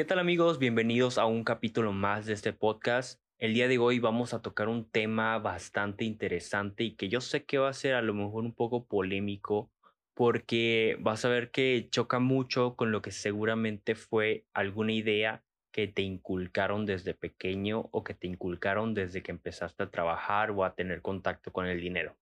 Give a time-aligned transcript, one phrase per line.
[0.00, 0.58] ¿Qué tal amigos?
[0.58, 3.20] Bienvenidos a un capítulo más de este podcast.
[3.36, 7.44] El día de hoy vamos a tocar un tema bastante interesante y que yo sé
[7.44, 9.70] que va a ser a lo mejor un poco polémico
[10.14, 15.86] porque vas a ver que choca mucho con lo que seguramente fue alguna idea que
[15.86, 20.74] te inculcaron desde pequeño o que te inculcaron desde que empezaste a trabajar o a
[20.74, 22.16] tener contacto con el dinero.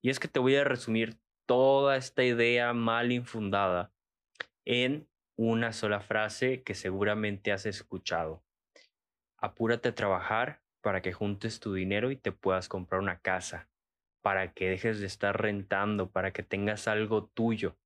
[0.00, 3.92] Y es que te voy a resumir toda esta idea mal infundada
[4.64, 5.06] en
[5.50, 8.44] una sola frase que seguramente has escuchado.
[9.36, 13.68] Apúrate a trabajar para que juntes tu dinero y te puedas comprar una casa,
[14.20, 17.76] para que dejes de estar rentando, para que tengas algo tuyo.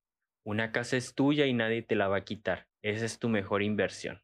[0.43, 2.67] Una casa es tuya y nadie te la va a quitar.
[2.83, 4.21] Esa es tu mejor inversión.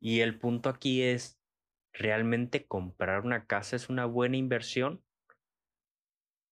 [0.00, 1.38] Y el punto aquí es,
[1.92, 5.04] ¿realmente comprar una casa es una buena inversión?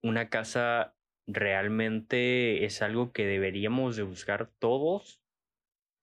[0.03, 0.95] ¿Una casa
[1.27, 5.21] realmente es algo que deberíamos de buscar todos?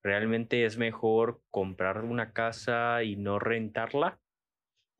[0.08, 4.22] ¿Realmente es mejor comprar una casa y no rentarla?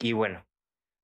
[0.02, 0.46] Y bueno,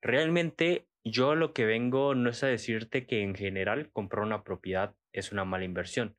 [0.02, 4.94] realmente yo lo que vengo no es a decirte que en general comprar una propiedad
[5.14, 6.18] es una mala inversión,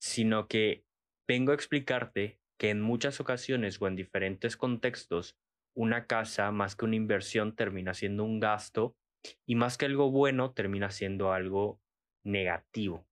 [0.00, 0.86] sino que
[1.28, 5.36] vengo a explicarte que en muchas ocasiones o en diferentes contextos
[5.74, 8.96] una casa más que una inversión termina siendo un gasto
[9.44, 11.82] y más que algo bueno termina siendo algo
[12.24, 13.06] negativo.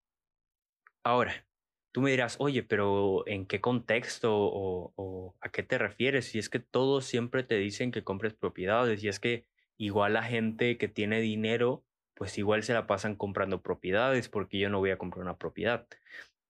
[1.05, 1.47] Ahora,
[1.95, 6.27] tú me dirás, oye, pero ¿en qué contexto o, a qué te refieres?
[6.27, 10.25] Si es que todos siempre te dicen que compres propiedades y es que igual la
[10.25, 11.85] gente que tiene dinero,
[12.15, 15.87] pues igual se la pasan comprando propiedades porque yo no voy a comprar una propiedad.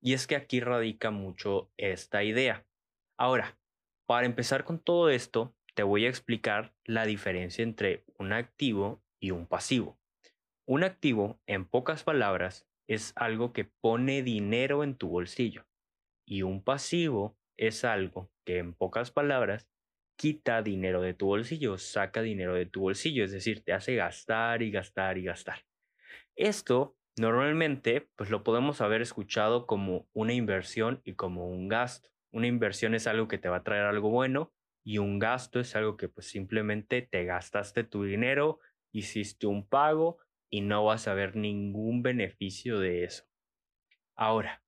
[0.00, 2.64] Y es que aquí radica mucho esta idea.
[3.18, 3.58] Ahora,
[4.06, 9.30] para empezar con todo esto, te voy a explicar la diferencia entre un activo y
[9.30, 9.98] un pasivo.
[10.64, 15.66] Un activo, en pocas palabras, es algo que pone dinero en tu bolsillo
[16.26, 19.68] y un pasivo es algo que, en pocas palabras,
[20.16, 24.62] quita dinero de tu bolsillo, saca dinero de tu bolsillo, es decir, te hace gastar
[24.62, 25.64] y gastar y gastar.
[26.36, 32.10] Esto normalmente pues lo podemos haber escuchado como una inversión y como un gasto.
[32.32, 34.52] Una inversión es algo que te va a traer algo bueno
[34.84, 38.58] y un gasto es algo que pues simplemente te gastaste tu dinero,
[38.92, 40.18] hiciste un pago
[40.54, 43.24] y no vas a ver ningún beneficio de eso.
[44.14, 44.62] Ahora,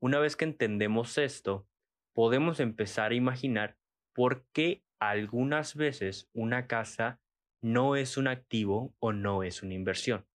[0.00, 1.68] una vez que entendemos esto,
[2.12, 3.76] podemos empezar a imaginar
[4.12, 7.20] por qué algunas veces una casa
[7.62, 10.26] no es un activo o no es una inversión.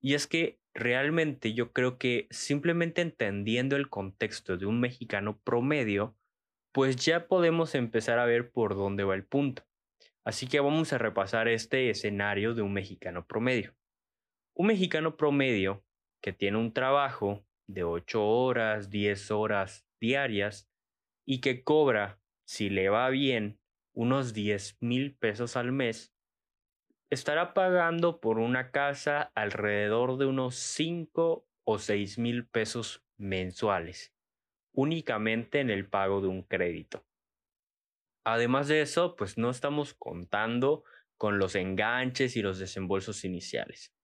[0.00, 6.16] Y es que realmente yo creo que simplemente entendiendo el contexto de un mexicano promedio,
[6.72, 9.66] pues ya podemos empezar a ver por dónde va el punto.
[10.24, 13.77] Así que vamos a repasar este escenario de un mexicano promedio.
[14.60, 15.84] Un mexicano promedio
[16.20, 20.68] que tiene un trabajo de 8 horas, 10 horas diarias
[21.24, 23.60] y que cobra, si le va bien,
[23.94, 26.12] unos 10 mil pesos al mes,
[27.08, 34.12] estará pagando por una casa alrededor de unos 5 o 6 mil pesos mensuales,
[34.72, 37.06] únicamente en el pago de un crédito.
[38.24, 40.82] Además de eso, pues no estamos contando
[41.16, 43.94] con los enganches y los desembolsos iniciales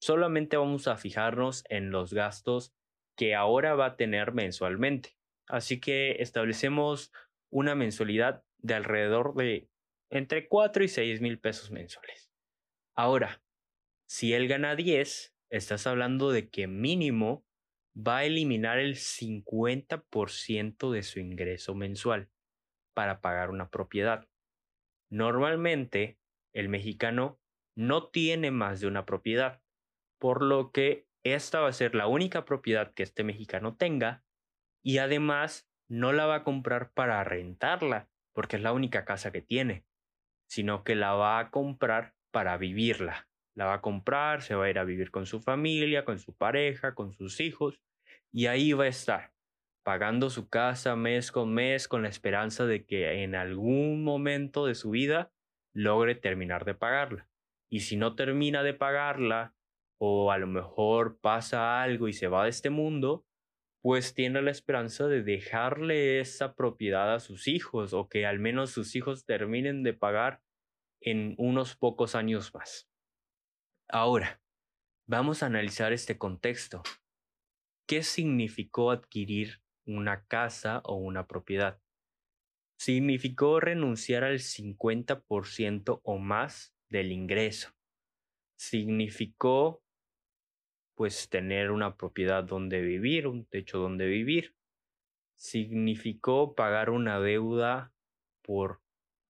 [0.00, 2.74] solamente vamos a fijarnos en los gastos
[3.16, 5.16] que ahora va a tener mensualmente.
[5.48, 7.12] Así que establecemos
[7.50, 9.68] una mensualidad de alrededor de
[10.10, 12.30] entre 4 y 6 mil pesos mensuales.
[12.94, 13.42] Ahora,
[14.08, 17.44] si él gana 10, estás hablando de que mínimo
[17.96, 22.30] va a eliminar el 50% de su ingreso mensual
[22.94, 24.28] para pagar una propiedad.
[25.10, 26.18] Normalmente,
[26.52, 27.40] el mexicano
[27.76, 29.62] no tiene más de una propiedad
[30.18, 34.24] por lo que esta va a ser la única propiedad que este mexicano tenga
[34.82, 39.42] y además no la va a comprar para rentarla, porque es la única casa que
[39.42, 39.84] tiene,
[40.48, 43.28] sino que la va a comprar para vivirla.
[43.54, 46.36] La va a comprar, se va a ir a vivir con su familia, con su
[46.36, 47.82] pareja, con sus hijos,
[48.30, 49.32] y ahí va a estar,
[49.82, 54.74] pagando su casa mes con mes con la esperanza de que en algún momento de
[54.74, 55.32] su vida
[55.74, 57.28] logre terminar de pagarla.
[57.70, 59.54] Y si no termina de pagarla
[59.98, 63.26] o a lo mejor pasa algo y se va de este mundo,
[63.82, 68.70] pues tiene la esperanza de dejarle esa propiedad a sus hijos o que al menos
[68.70, 70.42] sus hijos terminen de pagar
[71.00, 72.88] en unos pocos años más.
[73.88, 74.40] Ahora,
[75.06, 76.82] vamos a analizar este contexto.
[77.88, 81.80] ¿Qué significó adquirir una casa o una propiedad?
[82.78, 87.70] Significó renunciar al 50% o más del ingreso.
[88.58, 89.82] Significó
[90.98, 94.56] pues tener una propiedad donde vivir, un techo donde vivir.
[95.36, 97.94] Significó pagar una deuda
[98.42, 98.82] por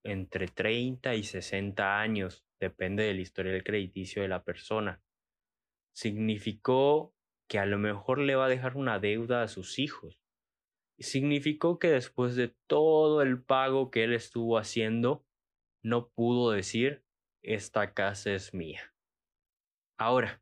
[0.03, 5.03] entre 30 y 60 años, depende del historial crediticio de la persona.
[5.93, 7.13] Significó
[7.47, 10.19] que a lo mejor le va a dejar una deuda a sus hijos.
[10.97, 15.23] Significó que después de todo el pago que él estuvo haciendo,
[15.83, 17.03] no pudo decir,
[17.43, 18.95] esta casa es mía.
[19.99, 20.41] Ahora,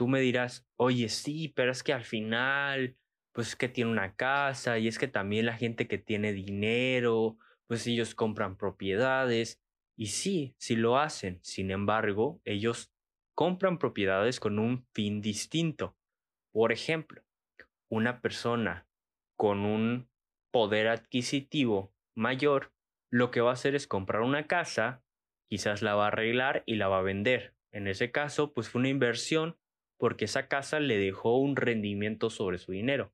[0.00, 2.96] tú me dirás, oye, sí, pero es que al final,
[3.32, 7.36] pues es que tiene una casa y es que también la gente que tiene dinero,
[7.66, 9.60] pues ellos compran propiedades.
[9.98, 11.38] Y sí, sí lo hacen.
[11.42, 12.94] Sin embargo, ellos
[13.34, 15.98] compran propiedades con un fin distinto.
[16.50, 17.22] Por ejemplo,
[17.90, 18.88] una persona
[19.36, 20.08] con un
[20.50, 22.72] poder adquisitivo mayor,
[23.10, 25.04] lo que va a hacer es comprar una casa,
[25.50, 27.54] quizás la va a arreglar y la va a vender.
[27.70, 29.58] En ese caso, pues fue una inversión
[30.00, 33.12] porque esa casa le dejó un rendimiento sobre su dinero.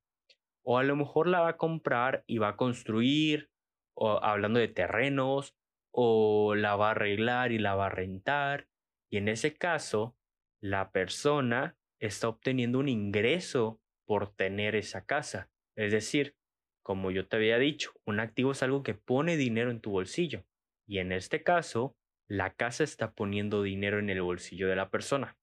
[0.63, 3.51] O a lo mejor la va a comprar y va a construir,
[3.95, 5.57] o hablando de terrenos,
[5.91, 8.69] o la va a arreglar y la va a rentar.
[9.11, 10.17] Y en ese caso,
[10.63, 15.51] la persona está obteniendo un ingreso por tener esa casa.
[15.75, 16.37] Es decir,
[16.85, 20.45] como yo te había dicho, un activo es algo que pone dinero en tu bolsillo.
[20.87, 21.97] Y en este caso,
[22.29, 25.37] la casa está poniendo dinero en el bolsillo de la persona.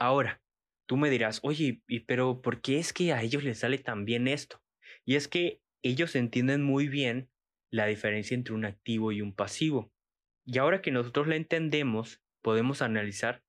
[0.00, 0.42] Ahora,
[0.86, 4.28] tú me dirás, oye, pero ¿por qué es que a ellos les sale tan bien
[4.28, 4.62] esto?
[5.04, 7.30] Y es que ellos entienden muy bien
[7.70, 9.92] la diferencia entre un activo y un pasivo.
[10.46, 13.44] Y ahora que nosotros la entendemos, podemos analizar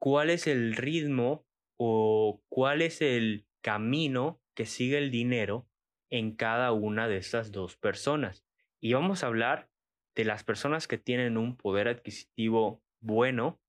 [0.00, 1.46] cuál es el ritmo
[1.78, 5.68] o cuál es el camino que sigue el dinero
[6.10, 8.44] en cada una de estas dos personas.
[8.80, 9.70] Y vamos a hablar
[10.16, 13.61] de las personas que tienen un poder adquisitivo bueno,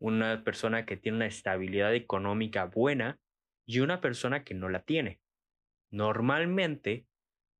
[0.00, 3.20] una persona que tiene una estabilidad económica buena
[3.66, 5.20] y una persona que no la tiene.
[5.90, 7.06] Normalmente,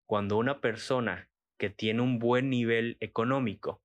[0.07, 3.83] cuando una persona que tiene un buen nivel económico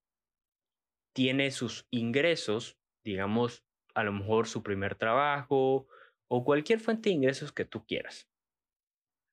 [1.13, 3.63] tiene sus ingresos, digamos,
[3.93, 5.87] a lo mejor su primer trabajo
[6.27, 8.29] o cualquier fuente de ingresos que tú quieras.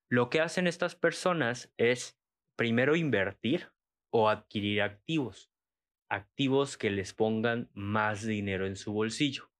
[0.08, 2.18] Lo que hacen estas personas es
[2.56, 3.72] primero invertir
[4.10, 5.50] o adquirir activos,
[6.08, 9.50] activos que les pongan más dinero en su bolsillo.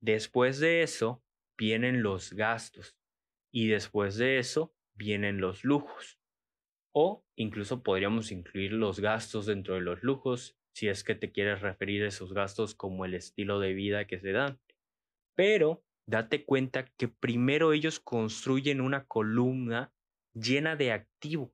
[0.00, 1.22] Después de eso
[1.58, 2.96] vienen los gastos
[3.52, 6.18] y después de eso vienen los lujos.
[6.94, 11.62] O incluso podríamos incluir los gastos dentro de los lujos si es que te quieres
[11.62, 14.60] referir a esos gastos como el estilo de vida que se dan.
[15.34, 19.92] Pero date cuenta que primero ellos construyen una columna
[20.34, 21.50] llena de activos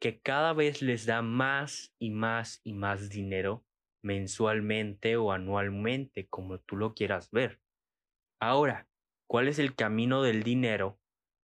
[0.00, 3.64] que cada vez les da más y más y más dinero
[4.02, 7.60] mensualmente o anualmente, como tú lo quieras ver.
[8.40, 8.88] Ahora,
[9.28, 10.98] ¿cuál es el camino del dinero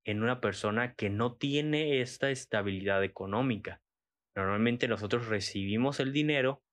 [0.06, 3.81] en una persona que no tiene esta estabilidad económica?
[4.36, 6.63] Normalmente nosotros recibimos el dinero,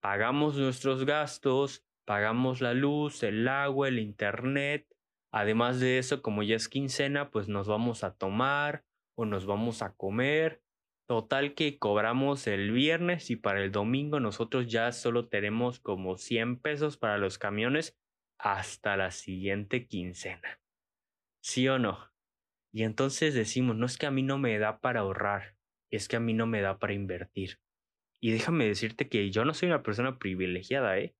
[0.00, 4.86] pagamos nuestros gastos, pagamos la luz, el agua, el internet.
[5.32, 8.84] Además de eso, como ya es quincena, pues nos vamos a tomar
[9.16, 10.62] o nos vamos a comer
[11.10, 16.60] Total que cobramos el viernes y para el domingo nosotros ya solo tenemos como 100
[16.60, 17.98] pesos para los camiones
[18.38, 20.60] hasta la siguiente quincena.
[21.42, 22.12] ¿Sí o no?
[22.72, 25.56] Y entonces decimos, no es que a mí no me da para ahorrar,
[25.90, 27.58] es que a mí no me da para invertir.
[28.22, 31.16] Y déjame decirte que yo no soy una persona privilegiada, ¿eh?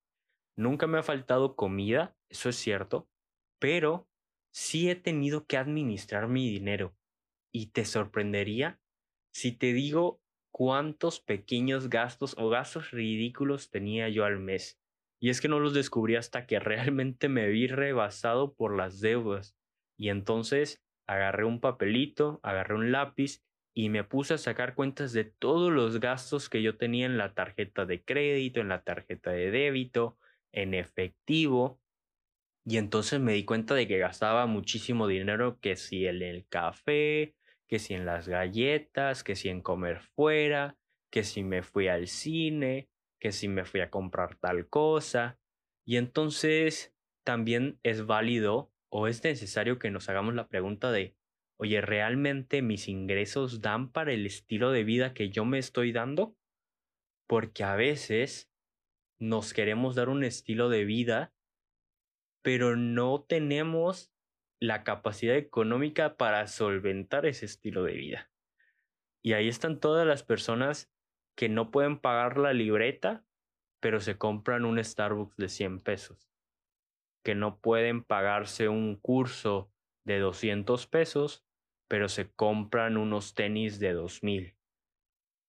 [0.56, 3.10] Nunca me ha faltado comida, eso es cierto,
[3.58, 4.08] pero
[4.54, 6.96] sí he tenido que administrar mi dinero.
[7.52, 8.79] Y te sorprendería
[9.32, 10.20] si te digo
[10.50, 14.80] cuántos pequeños gastos o gastos ridículos tenía yo al mes.
[15.20, 19.56] Y es que no los descubrí hasta que realmente me vi rebasado por las deudas.
[19.96, 23.42] Y entonces agarré un papelito, agarré un lápiz
[23.74, 27.34] y me puse a sacar cuentas de todos los gastos que yo tenía en la
[27.34, 30.18] tarjeta de crédito, en la tarjeta de débito,
[30.52, 31.80] en efectivo.
[32.64, 37.34] Y entonces me di cuenta de que gastaba muchísimo dinero, que si en el café,
[37.70, 40.76] que si en las galletas, que si en comer fuera,
[41.08, 45.38] que si me fui al cine, que si me fui a comprar tal cosa.
[45.86, 46.92] Y entonces
[47.24, 51.16] también es válido o es necesario que nos hagamos la pregunta de,
[51.58, 56.36] oye, ¿realmente mis ingresos dan para el estilo de vida que yo me estoy dando?
[57.28, 58.50] Porque a veces
[59.20, 61.32] nos queremos dar un estilo de vida,
[62.42, 64.09] pero no tenemos
[64.60, 68.30] la capacidad económica para solventar ese estilo de vida.
[69.22, 70.92] Y ahí están todas las personas
[71.36, 73.24] que no pueden pagar la libreta,
[73.80, 76.30] pero se compran un Starbucks de 100 pesos.
[77.24, 79.72] Que no pueden pagarse un curso
[80.04, 81.46] de 200 pesos,
[81.88, 84.56] pero se compran unos tenis de 2000.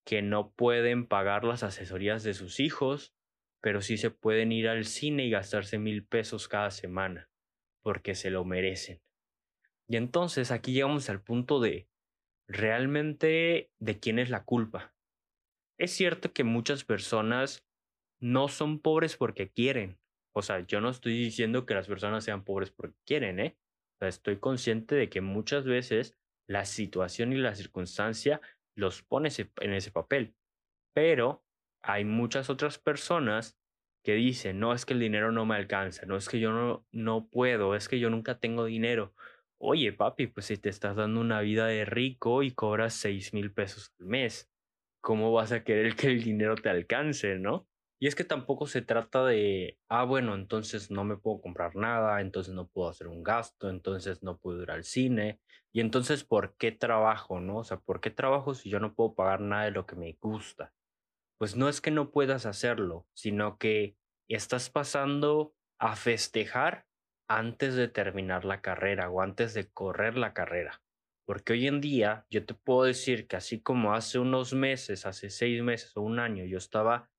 [0.06, 3.15] que no pueden pagar las asesorías de sus hijos,
[3.62, 7.31] pero sí se pueden ir al cine y gastarse mil pesos cada semana,
[7.82, 9.02] porque se lo merecen.
[9.88, 11.90] Y entonces aquí llegamos al punto de
[12.48, 14.94] realmente de quién es la culpa.
[15.78, 17.66] Es cierto que muchas personas
[18.22, 20.00] no son pobres porque quieren.
[20.34, 23.58] O sea, yo no estoy diciendo que las personas sean pobres porque quieren, ¿eh?
[24.00, 28.42] Estoy consciente de que muchas veces la situación y la circunstancia
[28.76, 29.30] los pone
[29.62, 30.36] en ese papel.
[30.94, 31.44] Pero
[31.84, 33.61] hay muchas otras personas
[34.03, 36.86] que dicen, no es que el dinero no me alcanza, no es que yo no,
[36.91, 39.13] no puedo, es que yo nunca tengo dinero.
[39.58, 43.53] Oye, papi, pues si te estás dando una vida de rico y cobras seis mil
[43.53, 44.51] pesos al mes,
[45.01, 47.67] ¿cómo vas a querer que el dinero te alcance, no?
[48.00, 52.20] Y es que tampoco se trata de, ah, bueno, entonces no me puedo comprar nada,
[52.22, 55.39] entonces no puedo hacer un gasto, entonces no puedo ir al cine.
[55.72, 57.58] Y entonces, ¿por qué trabajo, no?
[57.60, 60.17] O sea, ¿por qué trabajo si yo no puedo pagar nada de lo que me
[60.20, 60.74] gusta?
[61.41, 66.86] Pues no es que no puedas hacerlo, sino que estás pasando a festejar
[67.27, 70.83] antes de terminar la carrera o antes de correr la carrera.
[71.25, 75.31] Porque hoy en día yo te puedo decir que así como hace unos meses, hace
[75.31, 77.10] seis meses o un año, yo estaba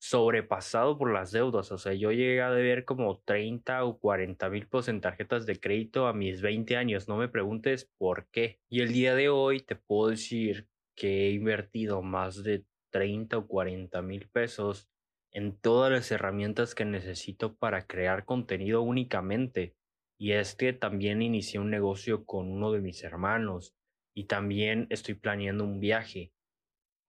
[0.00, 1.70] sobrepasado por las deudas.
[1.70, 5.60] O sea, yo llegué a deber como 30 o 40 mil pesos en tarjetas de
[5.60, 7.08] crédito a mis 20 años.
[7.08, 8.58] No me preguntes por qué.
[8.70, 12.64] Y el día de hoy te puedo decir que he invertido más de
[12.96, 14.88] 30 o 40 mil pesos
[15.30, 19.76] en todas las herramientas que necesito para crear contenido únicamente.
[20.18, 23.74] Y es que también inicié un negocio con uno de mis hermanos
[24.14, 26.32] y también estoy planeando un viaje.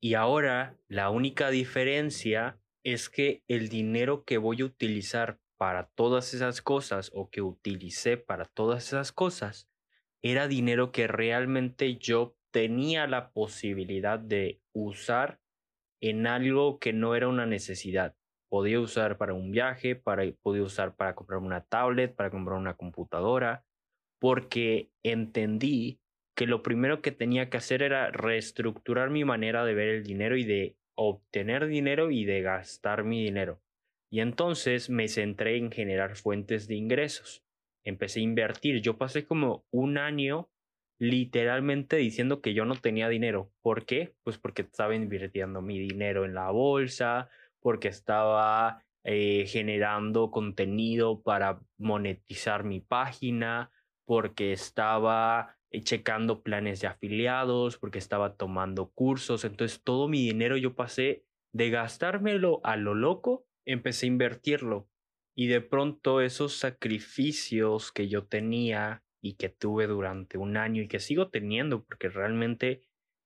[0.02, 6.34] Y ahora la única diferencia es que el dinero que voy a utilizar para todas
[6.34, 9.70] esas cosas o que utilicé para todas esas cosas
[10.22, 15.40] era dinero que realmente yo tenía la posibilidad de usar
[16.02, 18.16] en algo que no era una necesidad.
[18.50, 22.76] Podía usar para un viaje, para, podía usar para comprar una tablet, para comprar una
[22.76, 23.66] computadora,
[24.20, 26.00] porque entendí
[26.36, 30.38] que lo primero que tenía que hacer era reestructurar mi manera de ver el dinero
[30.38, 33.62] y de obtener dinero y de gastar mi dinero.
[34.12, 37.44] Y entonces me centré en generar fuentes de ingresos.
[37.84, 38.82] Empecé a invertir.
[38.82, 40.50] Yo pasé como un año
[41.00, 43.52] literalmente diciendo que yo no tenía dinero.
[43.62, 44.16] ¿Por qué?
[44.24, 51.62] Pues porque estaba invirtiendo mi dinero en la bolsa, porque estaba eh, generando contenido para
[51.78, 53.72] monetizar mi página,
[54.06, 59.46] porque estaba eh, checando planes de afiliados, porque estaba tomando cursos.
[59.46, 61.24] Entonces todo mi dinero yo pasé
[61.54, 64.90] de gastármelo a lo loco, empecé a invertirlo.
[65.36, 70.88] Y de pronto esos sacrificios que yo tenía y que tuve durante un año y
[70.88, 72.84] que sigo teniendo, porque realmente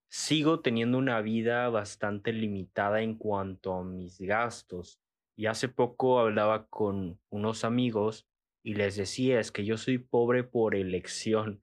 [0.08, 5.00] sigo teniendo una vida bastante limitada en cuanto a mis gastos.
[5.36, 8.26] Y hace poco hablaba con unos amigos
[8.62, 11.62] y les decía, es que yo soy pobre por elección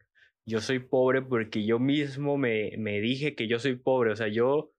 [0.50, 4.12] yo soy pobre porque yo mismo me, me dije que yo soy pobre.
[4.12, 4.72] O sea, yo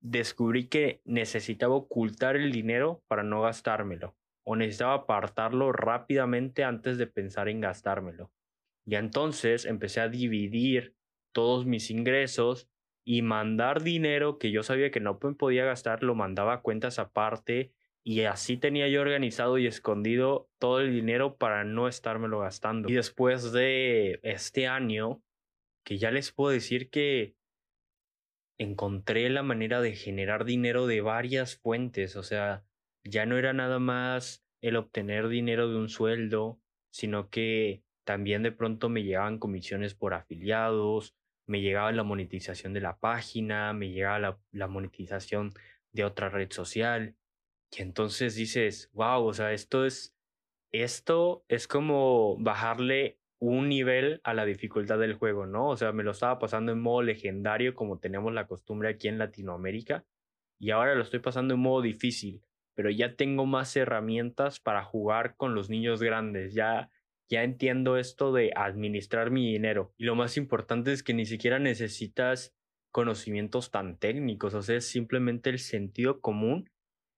[0.00, 4.16] descubrí que necesitaba ocultar el dinero para no gastármelo.
[4.44, 8.30] O necesitaba apartarlo rápidamente antes de pensar en gastármelo.
[8.86, 10.94] Y entonces empecé a dividir
[11.32, 12.70] todos mis ingresos
[13.04, 17.72] y mandar dinero que yo sabía que no podía gastar, lo mandaba a cuentas aparte
[18.04, 22.88] y así tenía yo organizado y escondido todo el dinero para no estármelo gastando.
[22.88, 25.24] Y después de este año,
[25.84, 27.34] que ya les puedo decir que
[28.58, 32.64] encontré la manera de generar dinero de varias fuentes, o sea,
[33.02, 38.52] ya no era nada más el obtener dinero de un sueldo, sino que también de
[38.52, 44.38] pronto me llegaban comisiones por afiliados, me llegaba la monetización de la página, me llegaba
[44.52, 45.52] la, monetización
[45.92, 47.16] de otra red social.
[47.76, 50.14] Y entonces dices, wow, o sea, esto es,
[50.70, 55.68] esto es como bajarle un nivel a la dificultad del juego, ¿no?
[55.68, 59.18] O sea, me lo estaba pasando en modo legendario como tenemos la costumbre aquí en
[59.18, 60.04] Latinoamérica
[60.60, 62.40] y ahora lo estoy pasando en modo difícil,
[62.74, 66.88] pero ya tengo más herramientas para jugar con los niños grandes, ya
[67.28, 71.58] ya entiendo esto de administrar mi dinero y lo más importante es que ni siquiera
[71.58, 72.54] necesitas
[72.92, 76.70] conocimientos tan técnicos, o sea, es simplemente el sentido común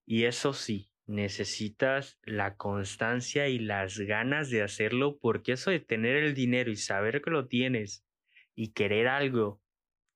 [0.06, 6.16] y eso sí, necesitas la constancia y las ganas de hacerlo porque eso de tener
[6.16, 8.04] el dinero y saber que lo tienes
[8.54, 9.62] y querer algo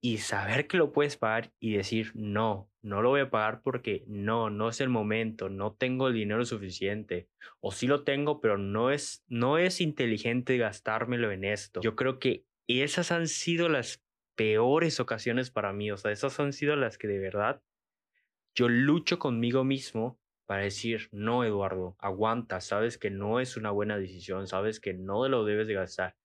[0.03, 4.05] y saber que lo puedes pagar y decir no, no lo voy a pagar porque
[4.07, 7.29] no, no es el momento, no tengo el dinero suficiente
[7.61, 11.81] o sí lo tengo, pero no es no es inteligente gastármelo en esto.
[11.81, 16.53] Yo creo que esas han sido las peores ocasiones para mí, o sea, esas han
[16.53, 17.63] sido las que de verdad
[18.55, 23.97] yo lucho conmigo mismo para decir, no, Eduardo, aguanta, sabes que no es una buena
[23.97, 26.17] decisión, sabes que no lo debes de gastar.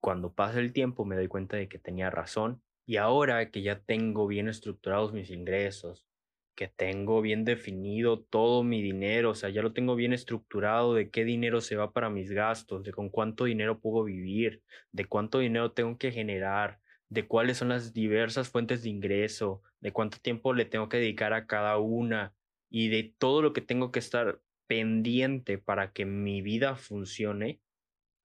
[0.00, 3.80] Cuando pasa el tiempo me doy cuenta de que tenía razón y ahora que ya
[3.80, 6.06] tengo bien estructurados mis ingresos,
[6.54, 11.10] que tengo bien definido todo mi dinero, o sea, ya lo tengo bien estructurado de
[11.10, 14.62] qué dinero se va para mis gastos, de con cuánto dinero puedo vivir,
[14.92, 19.92] de cuánto dinero tengo que generar, de cuáles son las diversas fuentes de ingreso, de
[19.92, 22.34] cuánto tiempo le tengo que dedicar a cada una
[22.70, 27.60] y de todo lo que tengo que estar pendiente para que mi vida funcione.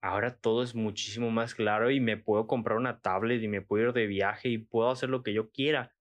[0.02, 3.88] Ahora todo es muchísimo más claro y me puedo comprar una tablet y me puedo
[3.88, 5.94] ir de viaje y puedo hacer lo que yo quiera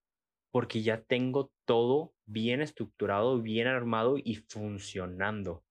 [0.50, 5.64] porque ya tengo todo bien estructurado, bien armado y funcionando.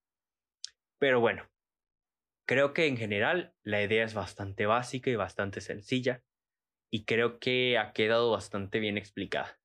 [0.99, 1.49] Pero bueno,
[2.45, 6.23] creo que en general la idea es bastante básica y bastante sencilla
[6.91, 9.59] y creo que ha quedado bastante bien explicada.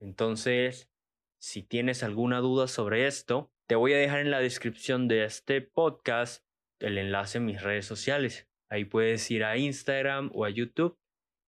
[0.00, 0.90] Entonces,
[1.38, 5.60] si tienes alguna duda sobre esto, te voy a dejar en la descripción de este
[5.60, 6.44] podcast
[6.80, 8.48] el enlace a mis redes sociales.
[8.70, 10.98] Ahí puedes ir a Instagram o a YouTube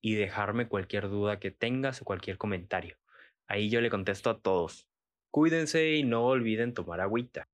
[0.03, 2.97] y dejarme cualquier duda que tengas o cualquier comentario.
[3.49, 4.89] Ahí yo le contesto a todos.
[5.31, 7.49] Cuídense y no olviden tomar agüita.